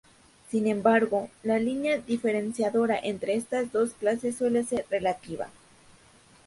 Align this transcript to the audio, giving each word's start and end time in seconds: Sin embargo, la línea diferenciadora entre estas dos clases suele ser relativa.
Sin 0.49 0.65
embargo, 0.65 1.29
la 1.43 1.59
línea 1.59 1.99
diferenciadora 1.99 2.97
entre 2.99 3.35
estas 3.35 3.71
dos 3.71 3.93
clases 3.93 4.35
suele 4.35 4.63
ser 4.63 4.83
relativa. 4.89 5.49